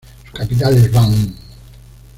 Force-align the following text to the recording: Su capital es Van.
Su 0.25 0.33
capital 0.35 0.75
es 0.77 0.91
Van. 0.91 1.35